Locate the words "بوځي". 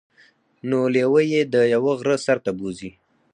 2.57-2.91